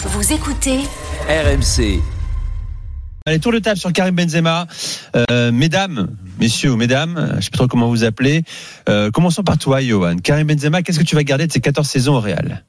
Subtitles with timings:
[0.00, 0.78] Vous écoutez
[1.28, 2.00] RMC.
[3.26, 4.66] Allez, tour de table sur Karim Benzema.
[5.30, 8.42] Euh, mesdames, messieurs ou mesdames, je ne sais pas trop comment vous appelez.
[8.88, 10.16] Euh, commençons par toi, Johan.
[10.18, 12.64] Karim Benzema, qu'est-ce que tu vas garder de ces 14 saisons au Real?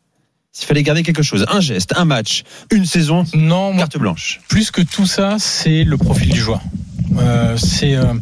[0.52, 4.42] S'il fallait garder quelque chose, un geste, un match, une saison, Non, moi, carte blanche.
[4.50, 6.62] plus que tout ça, c'est le profil du joueur.
[7.20, 8.14] Euh, c'est euh,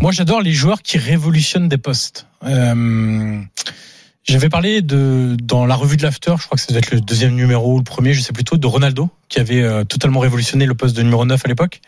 [0.00, 2.26] moi j'adore les joueurs qui révolutionnent des postes.
[4.28, 7.00] J'avais parlé de dans la revue de l'after, je crois que ça devait être le
[7.00, 10.66] deuxième numéro ou le premier, je sais plutôt, de Ronaldo qui avait euh, totalement révolutionné
[10.66, 11.80] le poste de numéro 9 à l'époque.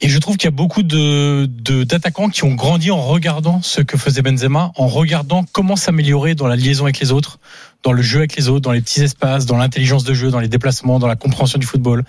[0.00, 1.46] Et je trouve qu'il y a beaucoup de
[1.84, 6.48] d'attaquants qui ont grandi en regardant ce que faisait Benzema, en regardant comment s'améliorer dans
[6.48, 7.38] la liaison avec les autres,
[7.84, 10.40] dans le jeu avec les autres, dans les petits espaces, dans l'intelligence de jeu, dans
[10.40, 12.02] les déplacements, dans la compréhension du football.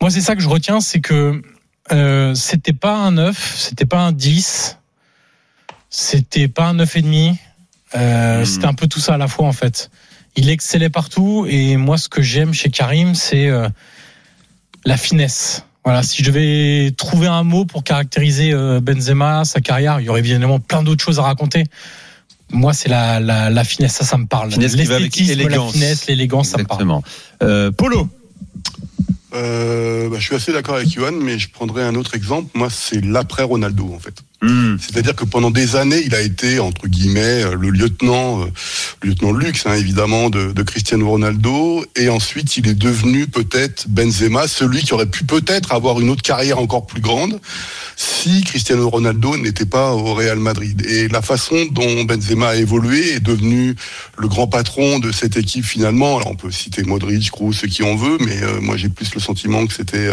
[0.00, 1.42] Moi, c'est ça que je retiens, c'est que
[1.92, 4.78] euh, c'était pas un 9, c'était pas un 10,
[5.90, 7.38] c'était pas un 9 et demi.
[7.96, 8.44] Euh, Mhm.
[8.44, 9.90] C'était un peu tout ça à la fois en fait.
[10.36, 13.68] Il excellait partout et moi, ce que j'aime chez Karim, c'est euh,
[14.84, 15.64] la finesse.
[15.84, 20.08] Voilà, si je devais trouver un mot pour caractériser euh, Benzema, sa carrière, il y
[20.08, 21.64] aurait évidemment plein d'autres choses à raconter.
[22.50, 24.50] Moi, c'est la, la, la finesse, ça, ça me parle.
[24.50, 26.80] Finesse L'esthétisme, la finesse, l'élégance, ça me parle.
[26.82, 27.02] Exactement.
[27.42, 28.08] Euh, Polo,
[29.34, 32.50] Euh, bah, je suis assez d'accord avec Johan, mais je prendrai un autre exemple.
[32.54, 34.14] Moi, c'est l'après Ronaldo, en fait.
[34.44, 34.76] Hmm.
[34.78, 38.46] C'est-à-dire que pendant des années, il a été entre guillemets euh, le lieutenant, euh,
[39.02, 41.82] lieutenant luxe, hein, évidemment, de, Cristiano Ronaldo.
[41.96, 46.20] Et ensuite, il est devenu peut-être Benzema, celui qui aurait pu peut-être avoir une autre
[46.20, 47.40] carrière encore plus grande
[47.96, 50.84] si Cristiano Ronaldo n'était pas au Real Madrid.
[50.86, 53.74] Et la façon dont Benzema a évolué est devenu
[54.18, 56.20] le grand patron de cette équipe finalement.
[56.26, 59.20] On peut citer Modric, Kroos, ce qui on veut, mais euh, moi j'ai plus le
[59.20, 60.10] sentiment que c'était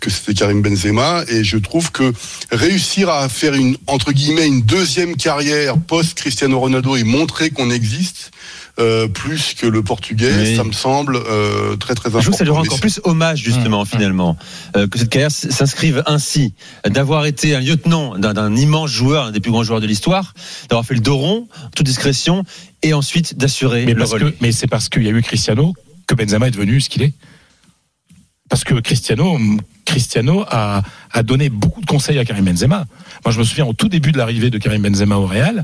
[0.00, 1.24] que c'était Karim Benzema.
[1.28, 2.12] Et je trouve que
[2.52, 3.54] réussir à faire
[3.86, 8.30] entre guillemets une deuxième carrière post Cristiano Ronaldo et montrer qu'on existe.
[8.78, 10.54] euh, plus que le portugais, Oui.
[10.54, 12.20] ça me semble euh, très très important.
[12.20, 13.86] je trouve que ça lui rend encore plus hommage justement Mmh.
[13.86, 14.36] finalement
[14.76, 16.52] euh, que cette carrière s- s'inscrive ainsi,
[16.86, 20.34] d'avoir été un lieutenant d'un- d'un immense joueur, un des plus grands joueurs de l'histoire,
[20.68, 22.44] d'avoir fait le dos rond, toute discrétion,
[22.82, 24.32] et ensuite d'assurer Mais, le parce relais.
[24.32, 25.72] que, mais c'est parce qu'il y a eu Cristiano
[26.06, 27.14] que Benzema est devenu ce qu'il est.
[28.56, 30.82] Parce que Cristiano, a,
[31.22, 32.86] donné beaucoup de conseils à Karim Benzema.
[33.22, 35.62] Moi, je me souviens au tout début de l'arrivée de Karim Benzema au Real,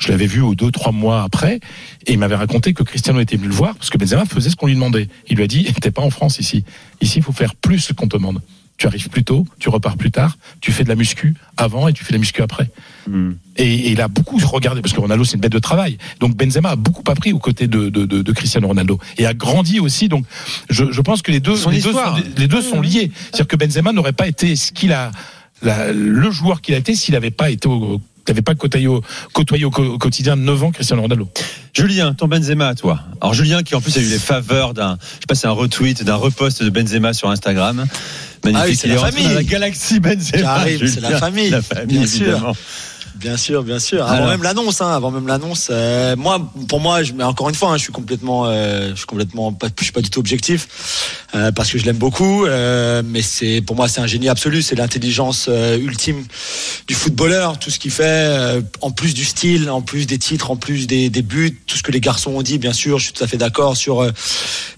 [0.00, 1.60] je l'avais vu au deux, trois mois après,
[2.04, 4.56] et il m'avait raconté que Cristiano était venu le voir parce que Benzema faisait ce
[4.56, 5.06] qu'on lui demandait.
[5.28, 6.64] Il lui a dit, t'es pas en France ici.
[7.00, 8.42] Ici, il faut faire plus ce qu'on te demande.
[8.82, 11.92] Tu arrives plus tôt, tu repars plus tard, tu fais de la muscu avant et
[11.92, 12.68] tu fais de la muscu après.
[13.08, 13.34] Hmm.
[13.56, 15.98] Et, et il a beaucoup regardé, parce que Ronaldo, c'est une bête de travail.
[16.18, 18.98] Donc Benzema a beaucoup appris aux côtés de, de, de, de Cristiano Ronaldo.
[19.18, 20.08] Et a grandi aussi.
[20.08, 20.24] Donc
[20.68, 21.92] je, je pense que les deux, les sont,
[22.36, 23.12] les deux sont liés.
[23.26, 25.12] C'est-à-dire que Benzema n'aurait pas été ce qu'il a,
[25.62, 28.00] la- le joueur qu'il a été s'il n'avait pas été au
[28.44, 29.00] pas côtoyé au,
[29.32, 31.28] côtoyé au, quotidien de 9 ans Cristiano Ronaldo.
[31.72, 33.00] Julien, ton Benzema à toi.
[33.20, 35.52] Alors Julien qui en plus a eu les faveurs d'un, je sais pas, c'est un
[35.52, 37.86] retweet, d'un repost de Benzema sur Instagram.
[38.44, 38.62] Magnifique.
[38.64, 39.28] Ah oui, c'est la famille.
[39.28, 40.64] dans la galaxie Benzema.
[40.86, 42.22] C'est la famille, La famille, bien sûr.
[42.28, 42.56] évidemment.
[43.14, 44.02] Bien sûr, bien sûr.
[44.04, 44.28] Avant Alors.
[44.30, 45.68] même l'annonce, hein, avant même l'annonce.
[45.70, 48.96] euh, moi, pour moi, je, mais encore une fois, hein, je suis complètement, euh, je
[48.96, 52.44] suis complètement, pas, je suis pas du tout objectif euh, parce que je l'aime beaucoup.
[52.44, 54.60] euh, mais c'est, pour moi, c'est un génie absolu.
[54.60, 56.24] C'est l'intelligence euh, ultime
[56.86, 57.58] du footballeur.
[57.58, 61.10] Tout ce qu'il fait, en plus du style, en plus des titres, en plus des,
[61.22, 62.58] buts, tout ce que les garçons ont dit.
[62.58, 64.06] Bien sûr, je suis tout à fait d'accord sur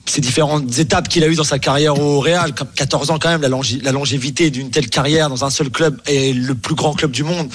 [0.07, 2.55] ces différentes étapes qu'il a eues dans sa carrière au Real.
[2.55, 6.33] Comme 14 ans quand même, la, longévité d'une telle carrière dans un seul club et
[6.33, 7.49] le plus grand club du monde,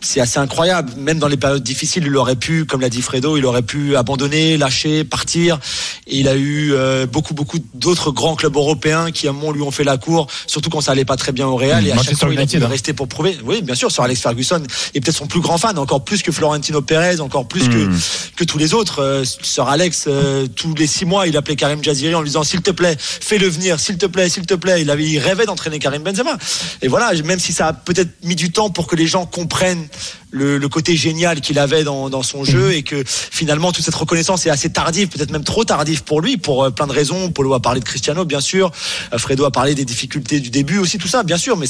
[0.00, 0.92] c'est assez incroyable.
[0.96, 3.96] Même dans les périodes difficiles, il aurait pu, comme l'a dit Fredo, il aurait pu
[3.96, 5.58] abandonner, lâcher, partir.
[6.06, 6.72] Et il a eu
[7.10, 10.26] beaucoup, beaucoup d'autres grands clubs européens qui, à un moment, lui ont fait la cour,
[10.46, 11.82] surtout quand ça allait pas très bien au Real.
[11.82, 12.68] Mmh, et à chaque fois, il a voulu hein.
[12.68, 13.38] rester pour prouver.
[13.44, 14.62] Oui, bien sûr, sur Alex Ferguson
[14.94, 17.98] est peut-être son plus grand fan, encore plus que Florentino Pérez, encore plus que Hmm.
[18.36, 19.00] que tous les autres.
[19.00, 22.42] Euh, Sir Alex, euh, tous les six mois, il appelait Karim Jaziri en lui disant
[22.42, 24.80] s'il te plaît, fais-le venir, s'il te plaît, s'il te plaît.
[24.82, 26.36] Il, avait, il rêvait d'entraîner Karim Benzema.
[26.82, 29.86] Et voilà, même si ça a peut-être mis du temps pour que les gens comprennent
[30.30, 33.94] le, le côté génial qu'il avait dans, dans son jeu et que finalement toute cette
[33.94, 37.30] reconnaissance est assez tardive, peut-être même trop tardive pour lui, pour euh, plein de raisons.
[37.30, 38.70] Polo a parlé de Cristiano, bien sûr.
[39.12, 41.56] Euh, Fredo a parlé des difficultés du début aussi, tout ça, bien sûr.
[41.56, 41.66] Mais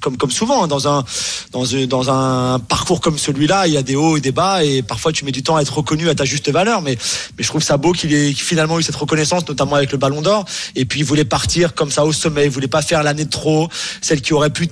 [0.00, 4.32] comme souvent hein, dans un parcours comme celui-là, il y a des hauts et des
[4.32, 6.82] bas et parfois tu mets du temps à être reconnu à ta juste valeur.
[6.82, 6.96] Mais
[7.38, 10.44] je trouve ça beau qu'il ait finalement eu cette reconnaissance, notamment avec le Ballon d'Or.
[10.76, 13.30] Et puis il voulait partir comme ça au sommet, il voulait pas faire l'année de
[13.30, 13.68] trop,
[14.00, 14.68] celle qui aurait pu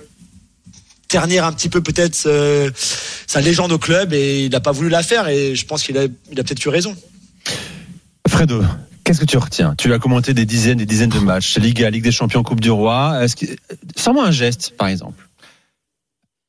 [1.08, 2.70] ternir un petit peu peut-être euh,
[3.26, 5.96] sa légende au club et il n'a pas voulu la faire et je pense qu'il
[5.96, 6.94] a, a peut-être eu raison.
[8.28, 8.62] Fredo,
[9.08, 9.74] qu'est-ce que tu retiens?
[9.74, 12.60] Tu as commenté des dizaines et des dizaines de matchs, Liga, Ligue des Champions, Coupe
[12.60, 13.18] du Roi.
[13.22, 13.46] Est-ce que...
[13.96, 15.26] Sors-moi un geste, par exemple.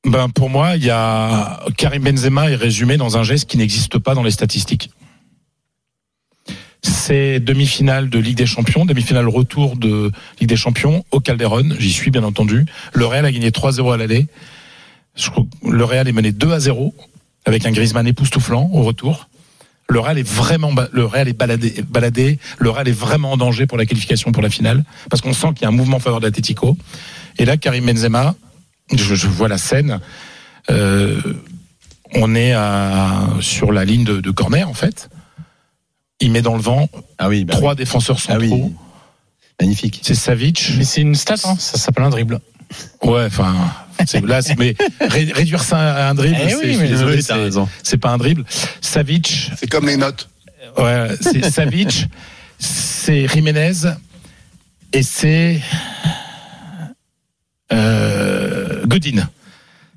[0.06, 3.97] Ben pour moi, il y a Karim Benzema est résumé dans un geste qui n'existe
[3.97, 4.91] pas dans les statistiques.
[6.81, 10.11] C'est demi-finale de Ligue des Champions, demi-finale retour de
[10.41, 11.69] Ligue des Champions au Calderon.
[11.79, 12.65] J'y suis bien entendu.
[12.91, 14.27] Le Real a gagné 3-0 à l'aller.
[15.65, 16.94] Le Real est mené 2 à 0
[17.45, 19.29] avec un Griezmann époustouflant au retour.
[19.89, 22.38] Le Real est vraiment, le Real est baladé, baladé.
[22.59, 25.47] Le Real est vraiment en danger pour la qualification pour la finale parce qu'on sent
[25.56, 26.77] qu'il y a un mouvement en faveur d'Atletico.
[27.39, 28.36] Et là, Karim Benzema,
[28.94, 30.00] je, je vois la scène.
[30.69, 31.19] Euh,
[32.13, 35.09] on est à, sur la ligne de, de corner en fait.
[36.21, 36.88] Il met dans le vent
[37.18, 38.65] Ah oui, bah trois défenseurs Ah centraux.
[38.65, 38.74] oui.
[39.59, 40.00] Magnifique.
[40.03, 40.74] C'est Savic.
[40.77, 42.39] Mais c'est une stat, hein, ça s'appelle un dribble.
[43.04, 43.56] Ouais, enfin,
[44.06, 48.45] c'est- là, mais ré- réduire ça à un dribble, Eh c'est- oui, pas un dribble.
[48.81, 50.30] Savic, C'est comme les notes.
[50.77, 52.07] ouais, c'est Savic,
[52.60, 53.71] c'est Jiménez
[54.94, 55.60] et c'est
[57.71, 59.27] euh, Godin.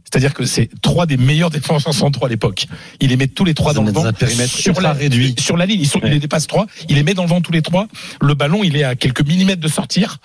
[0.04, 2.66] C'est-à-dire que c'est trois des meilleurs défenseurs centraux à l'époque.
[3.00, 4.04] Il les met tous les trois dans le vent.
[4.04, 5.34] un périmètre sur la, réduit.
[5.38, 6.08] Sur la ligne, ils, sont, Ouais.
[6.08, 6.66] il les dépasse trois.
[6.90, 7.88] Il les met dans le vent tous les trois.
[8.20, 10.18] Le ballon, il est à quelques millimètres de sortir.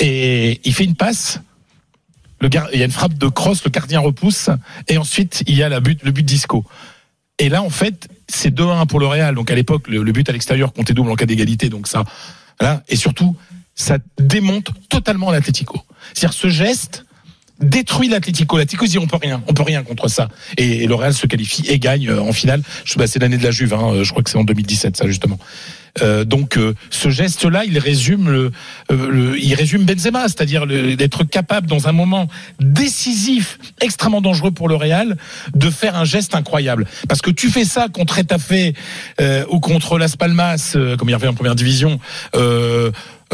[0.00, 1.40] Et il fait une passe.
[2.42, 4.50] Il y a une frappe de cross, le gardien repousse.
[4.88, 6.64] Et ensuite, il y a la but, le but disco.
[7.38, 9.34] Et là, en fait, c'est 2-1 pour le Real.
[9.34, 11.68] Donc à l'époque, le, but à l'extérieur comptait double en cas d'égalité.
[11.68, 12.04] Donc ça,
[12.60, 12.82] voilà.
[12.88, 13.36] Et surtout,
[13.74, 15.80] ça démonte totalement l'Atlético.
[16.12, 17.04] C'est-à-dire ce geste
[17.60, 18.58] détruit l'Atlético.
[18.58, 20.28] L'Atlético dit on peut rien, on peut rien contre ça.
[20.56, 22.62] Et, le Real se qualifie et gagne euh, en finale.
[22.84, 23.74] Je, c'est l'année de la Juve.
[23.74, 24.02] Hein.
[24.02, 25.38] Je crois que c'est en 2017 ça justement.
[26.02, 28.52] Euh, donc euh, ce geste-là, il résume le,
[28.90, 32.28] euh, il résume Benzema, c'est-à-dire d'être capable dans un moment
[32.60, 35.16] décisif, extrêmement dangereux pour le Real,
[35.54, 36.86] de faire un geste incroyable.
[37.08, 38.74] Parce que tu fais ça contre Etafé
[39.20, 42.00] euh, ou contre Las Palmas, comme il revient en première division.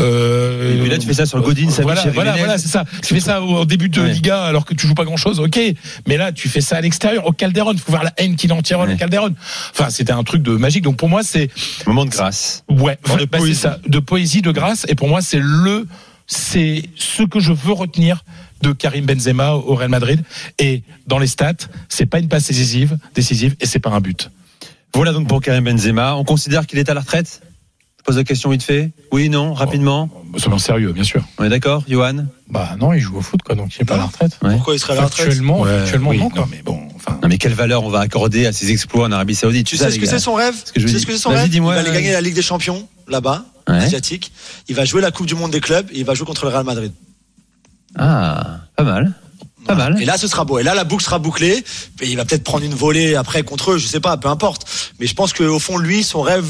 [0.00, 2.85] Euh, Et puis là, tu fais ça sur Godin, Savic voilà, voilà, voilà, c'est ça.
[3.02, 4.12] Tu fais ça au au début de Ouais.
[4.12, 5.58] Liga alors que tu joues pas grand chose, ok.
[6.06, 7.76] Mais là, tu fais ça à l'extérieur, au Calderon.
[7.76, 8.94] Faut voir la haine qu'il en tire Ouais.
[8.94, 9.35] au Calderon.
[9.73, 10.82] Enfin, c'était un truc de magique.
[10.85, 11.50] Donc pour moi, c'est
[11.87, 12.64] Moment de grâce.
[12.70, 13.55] ouais, de bah, poésie.
[13.55, 14.87] ça, de poésie, de grâce.
[14.88, 15.87] Et pour moi, c'est le,
[16.26, 18.25] c'est ce que je veux retenir
[18.62, 20.23] de Karim Benzema au Real Madrid.
[20.58, 21.52] Et dans les stats,
[21.88, 24.31] c'est pas une passe décisive, décisive, et c'est pas un but.
[24.94, 26.14] Voilà donc pour Karim Benzema.
[26.17, 27.43] On considère qu'il est à la retraite?
[28.11, 28.91] Pose la question vite fait.
[29.12, 30.09] Oui, non, rapidement.
[30.37, 31.23] Soyons sérieux, bien sûr.
[31.39, 32.27] On est d'accord, Johan?
[32.49, 34.37] Bah non, il joue au foot, quoi, donc il est pas à la retraite.
[34.43, 34.55] Ouais.
[34.55, 35.27] Pourquoi il serait à la retraite?
[35.29, 36.49] Actuellement, Ouais, actuellement oui, non, quoi.
[36.51, 37.19] mais bon, enfin.
[37.23, 39.67] Non, mais quelle valeur on va accorder à ses exploits en Arabie Saoudite?
[39.67, 40.55] Tu ça, sais ce que c'est son rêve?
[40.75, 41.47] Que je Tu sais ce que c'est son Vas-y, rêve?
[41.49, 43.77] Il dis-moi, va aller gagner la Ligue des Champions là-bas, Ouais.
[43.77, 44.33] asiatique.
[44.69, 46.51] Il va jouer la Coupe du Monde des clubs et il va jouer contre le
[46.51, 46.93] Real Madrid.
[47.97, 49.12] Ah, pas mal.
[49.71, 49.91] Pas Voilà.
[49.95, 50.03] mal.
[50.03, 50.59] Et là, ce sera beau.
[50.59, 51.65] Et là, la boucle sera bouclée.
[52.01, 54.67] Et il va peut-être prendre une volée après contre eux, je sais pas, peu importe.
[54.99, 56.45] Mais je pense qu'au fond, lui, son rêve,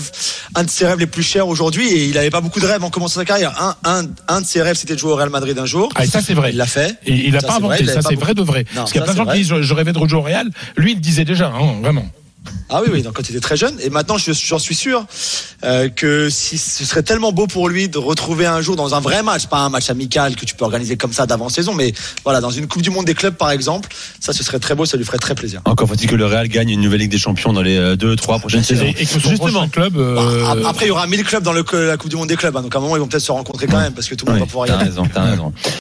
[0.54, 2.82] un de ses rêves les plus chers aujourd'hui, et il avait pas beaucoup de rêves
[2.84, 3.52] en commençant sa carrière.
[3.60, 5.90] Un, un, un de ses rêves, c'était de jouer au Real Madrid un jour.
[5.94, 6.50] Ah, et ça, c'est vrai.
[6.50, 6.96] Il l'a fait.
[7.06, 8.64] Et il a Ça, pas vrai, inventé, il ça c'est vrai de vrai.
[8.74, 10.22] Non, Parce qu'il y a plein de gens qui disent je, rêvais de rejouer au
[10.22, 10.48] Real.
[10.76, 12.06] Lui, il le disait déjà, hein, vraiment.
[12.68, 13.74] Ah oui, oui, donc quand il était très jeune.
[13.82, 15.04] Et maintenant, je- j'en suis sûr
[15.64, 19.00] euh, que si ce serait tellement beau pour lui de retrouver un jour dans un
[19.00, 21.92] vrai match, pas un match amical que tu peux organiser comme ça d'avant-saison, mais
[22.24, 23.88] voilà, dans une Coupe du Monde des clubs, par exemple,
[24.20, 25.60] ça, ce serait très beau, ça lui ferait très plaisir.
[25.64, 28.62] Encore faut-il que le Real gagne une nouvelle Ligue des Champions dans les 2-3 prochaines
[28.64, 28.84] saisons.
[28.84, 29.68] Et, et que son Justement.
[29.68, 29.96] club.
[29.96, 32.36] euh, Ap- Après, il y aura 1000 clubs dans le, la Coupe du Monde des
[32.36, 34.14] clubs, hein, donc à un moment, ils vont peut-être se rencontrer quand même, parce que
[34.14, 34.84] tout le monde Oui, va pouvoir y t'as aller.
[34.90, 35.52] raison, t'as raison.